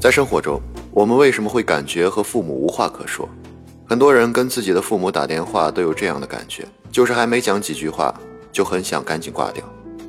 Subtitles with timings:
[0.00, 0.58] 在生活中，
[0.92, 3.28] 我们为什么会感觉和父母无话可说？
[3.86, 8.14] 很多人跟自己的父母打电话都有这样的感觉，就是还没讲几句话，
[8.50, 9.62] 就很想赶紧挂掉。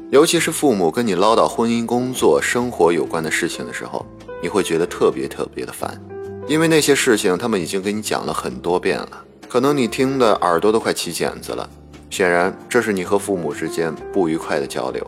[0.09, 4.05] 尤其是父母跟你唠叨婚姻、工作、生活有关的事情的时候，
[4.41, 6.02] 你会觉得特别特别的烦，
[6.48, 11.70] 因为那些事情他们已经跟你讲了很多遍了，可能你听的耳朵都快起茧子了。
[12.10, 15.05] 显然，这是你和父母之间不愉快的交流。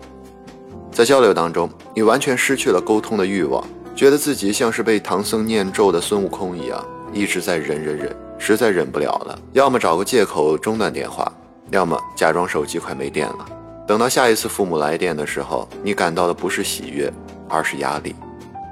[0.92, 3.66] 在交流当中，你完全失去了沟通的欲望，
[3.96, 8.16] 觉得自己像是被唐僧念咒的孙悟空一样，一直在忍忍忍。
[8.40, 11.31] 实在忍不了了，要么找个借口中断电话，
[11.70, 13.45] 要么假装手机快没电了。
[13.88, 17.09] 等到下一次父母来电的时候，你感到的不是喜悦，
[17.48, 18.13] 而是压力。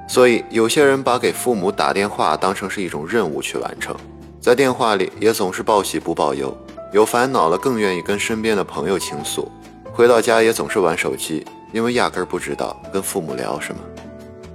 [0.10, 3.96] 所以有些人把给父母打电话当成是一种任务去完成，
[4.41, 6.54] 在电话里也总是报喜不报忧，
[6.91, 9.49] 有烦恼了更愿意跟身边的朋友倾诉，
[9.94, 13.80] 回到家也总是玩手机，因为压根儿不知道跟父母聊什么。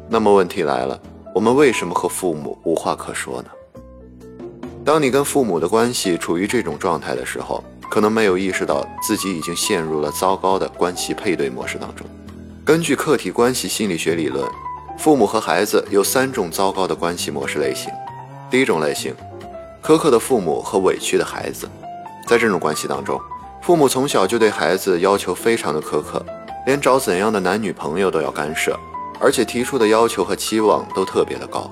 [0.09, 0.99] 那么问题来了，
[1.35, 3.49] 我们为什么和父母无话可说呢？
[4.85, 12.07] 当你跟父母的关系处于这种状态的时候，可能没有意识到自己已经陷入了糟糕的关系配对模式当中。
[12.65, 14.49] 根据客体关系心理学理论，
[14.97, 17.93] 父母和孩子有三种糟糕的关系模式类型。
[18.49, 19.13] 第一种类型，
[19.83, 21.69] 苛刻的父母和委屈的孩子。
[22.29, 23.21] 在这种关系当中，
[23.61, 26.25] 父母从小就对孩子要求非常的苛刻，
[26.65, 28.79] 连找怎样的男女朋友都要干涉，
[29.19, 31.71] 而且提出的要求和期望都特别的高。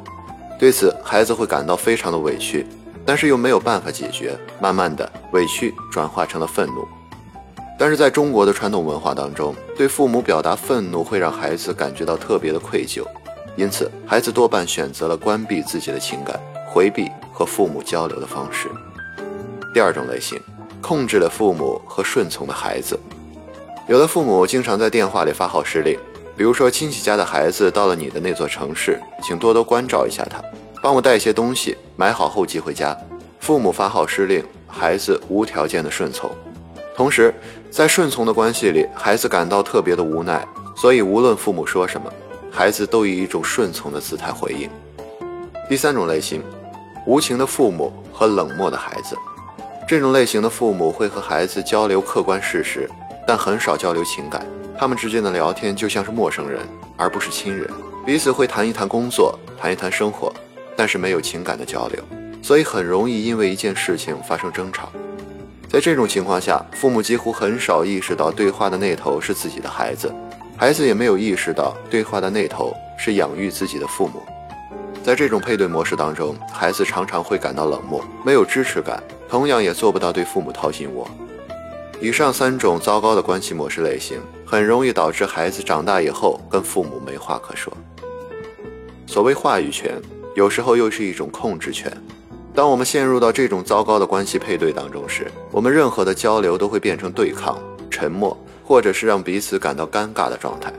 [0.58, 2.66] 对此，孩子会感到非常的委屈。
[3.06, 6.88] 但是又没有办法解决，慢慢的委屈转化成了愤怒。
[7.78, 13.04] 但是在中国的传统文化当中，对父母表达愤怒会让孩子感觉到特别的愧疚，
[13.56, 18.70] 因此孩子多半选择了关闭自己的情感，回避和父母交流的方式。
[19.74, 20.40] 第二种类型，
[20.80, 22.98] 控制了父母和顺从的孩子。
[23.86, 25.98] 有的父母经常在电话里发号施令，
[26.36, 30.42] 比如说亲戚家的孩子到了你的那座城市，请多多关照一下他。
[30.82, 32.96] 帮我带一些东西，买好后寄回家。
[33.40, 36.30] 父母发号施令，孩子无条件的顺从。
[36.96, 37.32] 同时，
[37.70, 40.46] 在顺从的关系里，孩子感到特别的无奈，
[40.76, 42.12] 所以无论父母说什么，
[42.50, 44.68] 孩子都以一种顺从的姿态回应。
[45.68, 46.42] 第三种类型，
[47.06, 49.16] 无情的父母和冷漠的孩子。
[49.86, 52.90] 这种类型的父母会和孩子交流客观事实，
[53.26, 54.44] 但很少交流情感。
[54.78, 56.60] 他们之间的聊天就像是陌生人，
[56.96, 57.68] 而不是亲人。
[58.04, 60.32] 彼此会谈一谈工作，谈一谈生活。
[60.76, 62.02] 但是没有情感的交流，
[62.42, 64.90] 所以很容易因为一件事情发生争吵。
[65.68, 70.12] 在这种情况下，父母几乎很少意识到对话的那头是自己的孩子，
[70.56, 74.20] 孩子也没有意识到对话的那头是养育自己的父母。
[75.04, 81.08] 在这种配对模式当中，孩子常常会感到冷漠，没有支持感，同样也做不到对父母掏心窝。
[82.04, 87.72] 以上三种糟糕的关系模式类型，很容易导致孩子长大以后跟父母没话可说。
[89.06, 89.98] 所谓话语权。
[90.34, 91.90] 有时候又是一种控制权。
[92.54, 97.56] 当我们陷入到这种糟糕的关系配对当中时，我们任何的交流都会变成对抗、
[97.88, 100.70] 沉默，或者是让彼此感到尴尬的状态。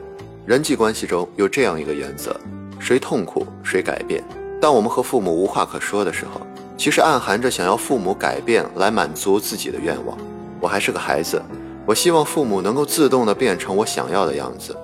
[0.46, 2.40] 人际关系中有这样一个原则：
[2.80, 4.24] 谁痛苦谁改变。
[4.62, 6.42] 当我们和父母无话可说的时候，
[6.78, 10.16] 其实暗含着想要父母改变来满足自己的愿望。
[10.66, 11.40] 我还是个孩子，
[11.86, 14.76] 我希望父母能够自动的变成我想要的样子。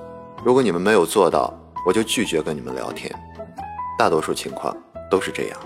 [0.46, 1.52] 如果你们没有做到，
[1.88, 3.12] 我就拒绝跟你们聊天。
[3.98, 4.78] 大多数情况
[5.10, 5.58] 都是这样。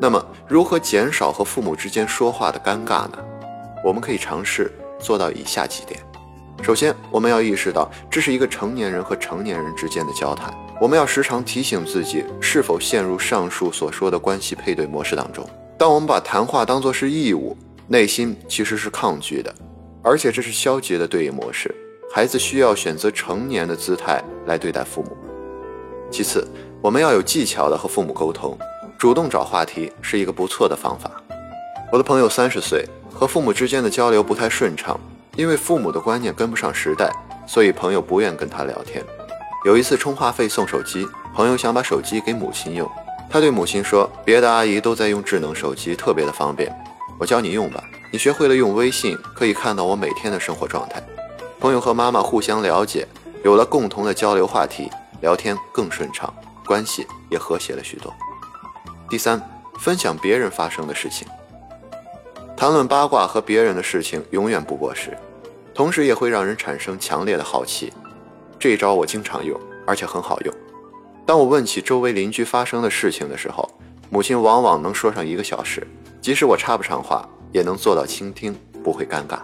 [0.00, 3.18] 那么，如何减少和父母之间说话的尴尬呢？
[3.84, 6.00] 我们可以尝试做到以下几点。
[6.60, 15.48] 首先，我们要意识到这是一个成年人和成年人之间的交谈，我们要时常提醒自己是否陷入上述所说的关系配对模式当中。
[15.78, 17.56] 当我们把谈话当作是义务，
[17.88, 19.54] 内心其实是抗拒的，
[20.02, 21.72] 而且这是消极的对应模式。
[22.12, 25.16] 孩子需要选择成年的姿态来对待父母。
[26.10, 26.46] 其次，
[26.80, 28.58] 我们要有技巧的和父母沟通，
[28.98, 31.10] 主动找话题是一个不错的方法。
[31.92, 34.98] 我的朋友三十岁，和父母之间的交流不太顺畅，
[35.36, 37.08] 因为父母的观念跟不上时代，
[37.46, 39.04] 所以朋友不愿跟他聊天。
[39.64, 42.90] 有一次充话费送手机，朋友想把手机给母亲用，
[43.28, 46.72] 他对母亲说：“别的阿姨都在用智能手机，特别的方便，
[47.18, 47.82] 我教你用吧。
[48.12, 51.02] 你学会了用微信，可以看到我每天的生活状态。”
[51.58, 53.06] 朋友和妈妈互相了解，
[53.42, 54.90] 有了共同的交流话题。
[55.22, 56.32] 聊天更顺畅，
[56.66, 58.12] 关系也和谐了许多。
[59.08, 59.40] 第三，
[59.80, 61.26] 分享别人发生的事情，
[62.54, 65.16] 谈论八卦和别人的事情永远不过时，
[65.74, 67.90] 同时也会让人产生强烈的好奇。
[68.58, 70.54] 这一招我经常用，而且很好用。
[71.24, 73.66] 当我问起周围邻居发生的事情的时候，
[74.10, 75.84] 母亲往往能说上一个小时，
[76.26, 78.52] 即使我插不上话，也能做到倾听，
[78.82, 79.38] 不会尴尬。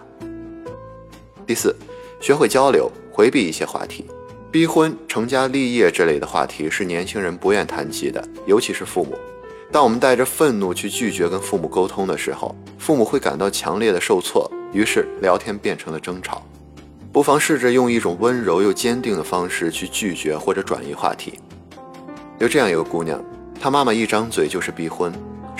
[1.47, 1.73] 第四，
[2.19, 4.05] 学会交流，回避一些话题。
[4.51, 9.17] 逼婚、成家立业这类的话题是年轻人不愿谈及的，尤其是父母。
[9.71, 16.45] 当我们带着愤怒去拒绝跟父母沟通的时候，父母会感到强烈的受挫，于是聊天变成了争吵。
[17.13, 21.39] 不妨试着用一种温柔又坚定的方式去拒绝或者转移话题。
[22.39, 23.23] 有这样一个姑娘，
[23.57, 25.13] 她妈妈一张嘴就是逼婚，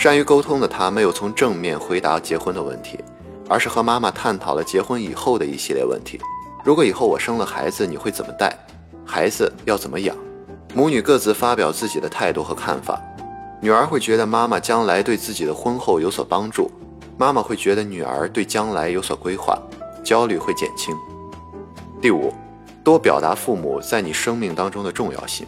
[0.04, 3.00] 善于沟通的她没有从正面回答结婚的问题，
[3.48, 6.20] 而是和妈妈探讨了结婚以后的一系列问题。
[6.62, 8.54] 如果以后我生了孩子，你会怎么带？
[9.06, 10.14] 孩子要怎么养？
[10.74, 13.02] 母女各自发表自己的态度和看法。
[13.62, 16.70] 女儿会觉得妈妈将来对自己的婚后有所帮助，
[17.18, 19.58] 妈妈会觉得女儿对将来有所规划，
[20.04, 20.94] 焦虑会减轻。
[22.02, 22.34] 第五，
[22.84, 25.48] 多表达父母在你生命当中的重要性。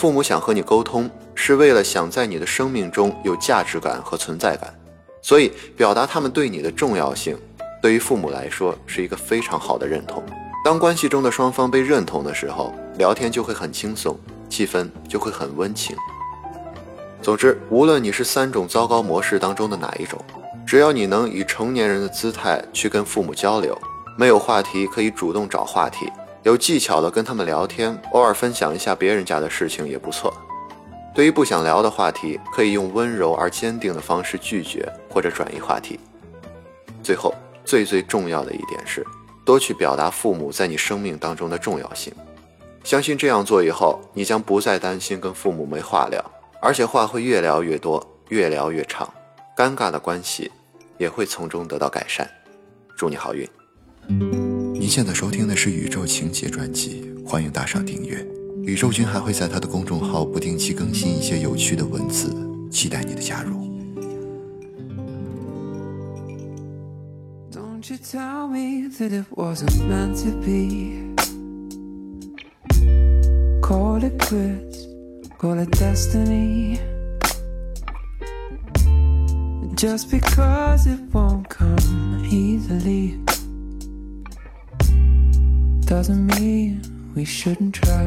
[0.00, 4.72] 父母想和你沟通，是为了想在你的生命中有价值感和存在感，
[5.20, 7.36] 所以表达他们对你的重要性，
[7.82, 10.24] 对于父母来说是一个非常好的认同。
[10.64, 14.18] 当关系中的双方被认同的时候，聊天就会很轻松，
[14.48, 15.94] 气氛就会很温情。
[17.20, 20.18] 总之，无论你是三种糟糕模式当中的哪一种，
[20.66, 23.78] 只要你能以成年人的姿态去跟父母交流，
[24.16, 26.10] 没有话题可以主动找话题，
[26.42, 30.34] 有技巧的跟他们聊天，偶尔分享一下别人家的事情也不错。
[31.14, 36.00] 对于不想聊的话题，可以用温柔而坚定的方式拒绝或者转移话题。
[37.02, 37.34] 最后，
[37.64, 39.04] 最最重要的一点是，
[39.44, 42.12] 多去表达父母在你生命当中的重要性。
[42.84, 46.24] 相信这样做以后，你将不再担心跟父母没话聊。
[46.62, 49.08] 而且话会越聊越多，越聊越长，
[49.56, 50.50] 尴尬的关系
[50.98, 52.30] 也会从中得到改善。
[52.96, 54.49] 祝你好运。
[54.80, 58.26] 您现在收听的是《宇宙情节》专辑，欢迎打赏订阅。
[58.62, 62.34] 宇宙君还会在他的公众号不定期更新一些有趣的文字，
[62.70, 63.60] 期待你的加入。
[75.38, 76.80] call it destiny.
[79.74, 83.19] Just because it won't come easily
[86.00, 86.80] doesn't mean
[87.14, 88.06] we shouldn't try.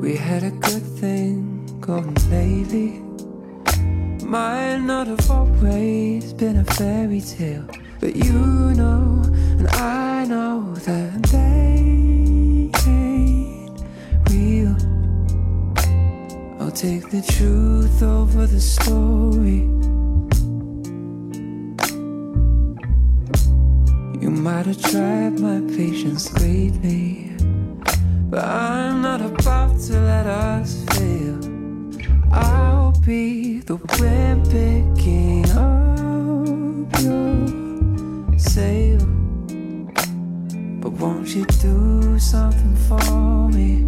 [0.00, 3.02] We had a good thing going lately.
[4.24, 7.66] Might not have always been a fairy tale,
[7.98, 8.40] but you
[8.80, 9.20] know,
[9.58, 11.82] and I know that they
[12.86, 13.82] ain't
[14.30, 14.76] real.
[16.60, 19.68] I'll take the truth over the story.
[24.56, 27.30] Might have tried my patience greatly,
[28.30, 31.38] but I'm not about to let us fail.
[32.32, 39.04] I'll be the wind picking up your sail.
[40.80, 43.84] But won't you do something for me?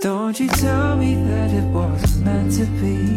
[0.00, 3.15] Don't you tell me that it wasn't meant to be.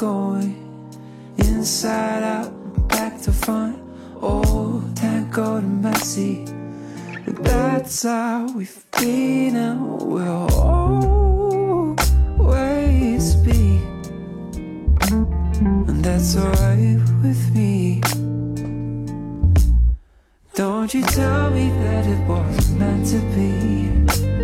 [0.00, 0.56] Going
[1.36, 2.50] inside out,
[2.88, 3.78] back to front,
[4.22, 6.46] oh, old tango and messy.
[7.26, 10.48] That's how we've been and we'll
[11.98, 13.78] always be.
[15.10, 18.00] And that's alright with me.
[20.54, 24.39] Don't you tell me that it wasn't meant to be.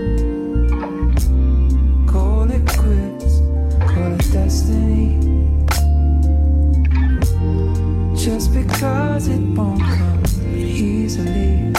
[8.27, 10.21] Just because it won't come
[10.53, 11.71] easily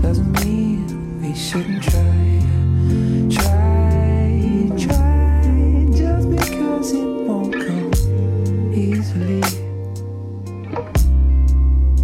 [0.00, 2.40] doesn't mean we shouldn't try.
[3.30, 5.88] Try, try.
[5.94, 9.42] Just because it won't come easily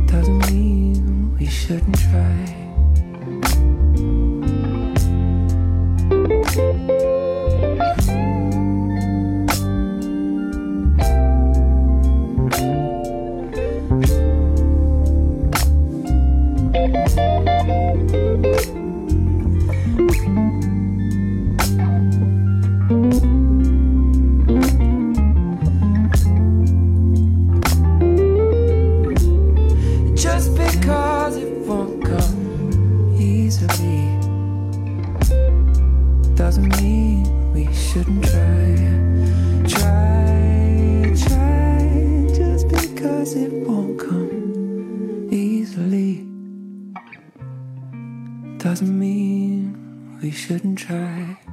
[0.07, 2.70] doesn't mean we shouldn't try.
[50.31, 51.50] We shouldn't try.